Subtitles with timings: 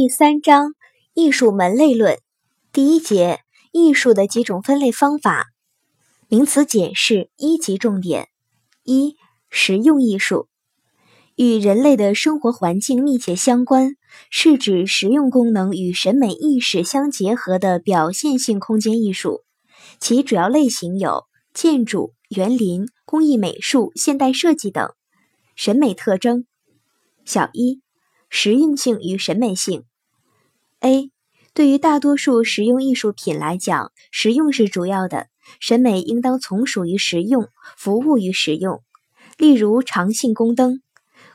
[0.00, 0.74] 第三章
[1.12, 2.20] 艺术门类论
[2.72, 3.40] 第一节
[3.72, 5.46] 艺术的几种分类方法。
[6.28, 8.28] 名词解释一级重点：
[8.84, 9.16] 一、
[9.50, 10.46] 实用艺术
[11.34, 13.96] 与人类的生活环境密切相关，
[14.30, 19.40] 是指实用功能与审美意识相结合的表现性空间艺术。
[19.98, 24.92] 其主要类型有建筑、园林、工艺美术、现代设计等。
[25.56, 26.46] 审美特征：
[27.24, 27.82] 小一。
[28.30, 29.84] 实用性与审美性。
[30.80, 31.10] A，
[31.54, 35.28] 对于大多数实用艺术品来讲，实用是主要的，
[35.60, 38.82] 审美应当从属于实用，服务于实用。
[39.36, 40.82] 例如长信宫灯，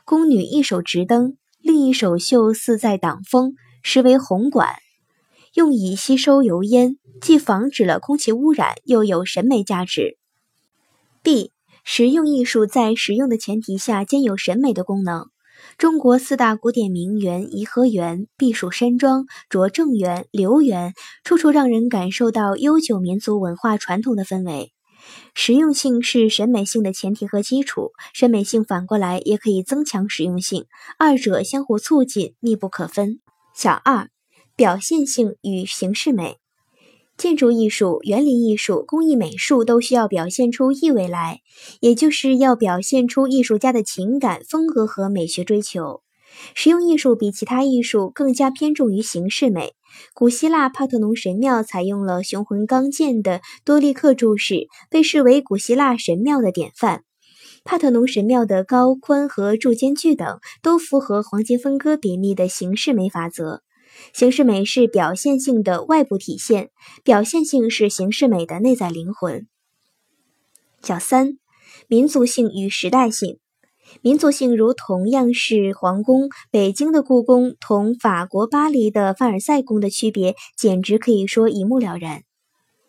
[0.04, 4.74] 宫女一手执灯，另一手绣似在挡风，实为红管，
[5.54, 10.16] 用以吸收油烟，既防止了空气污染，又有审美价值。
[11.22, 15.30] B，实用艺术在实用的前提下兼有审美的功能。
[15.78, 24.72] 中国四大古典名园颐和园、避暑山庄、拙政园、留园，处处让人感受到悠久民族文化传统的氛围。
[25.34, 30.66] 实用性是审美性的前提和基础，审美性反过来也可以增强实用性，
[30.98, 33.20] 二者相互促进，密不可分。
[33.54, 34.08] 小二，
[34.56, 36.38] 表现性与形式美。
[37.16, 41.40] 建筑艺术、园林艺术、工艺美术都需要表现出意味来，
[41.80, 46.02] 也就是要表现出艺术家的情感、风格和美学追求。
[46.54, 49.74] 实用艺术比其他艺术更加偏重于形式美。
[50.12, 57.04] 古希腊帕特农神庙采用了雄浑刚健的多利克柱式，被视为古希腊神庙的典范。
[57.62, 63.62] 帕特农神庙的高宽和柱间距等都符合黄金分割比例的形式美法则。
[64.12, 66.70] 形式美是表现性的外部体现，
[67.02, 69.46] 表现性是形式美的内在灵魂。
[70.82, 71.38] 小三，
[71.88, 73.38] 民族性与时代性。
[74.00, 82.22] 民族性如同样是皇宫，北京的故宫同法国巴黎的凡尔赛宫的区别，简直可以说一目了然。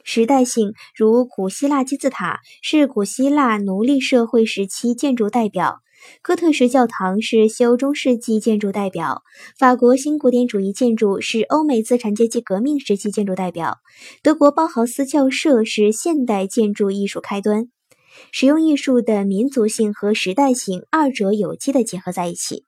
[0.03, 5.79] 时代性如古希腊金字塔是古希腊奴隶社会时期建筑代表。
[6.21, 9.23] 哥特式教堂是西欧中世纪建筑代表，
[9.57, 13.77] 法国新古典主义建筑是欧美资产阶级革命时期建筑代表，
[14.23, 17.69] 德国包豪斯教社是现代建筑艺术开端。
[18.31, 22.63] 使用艺术的民族性和时代性二者有机的结合在一起。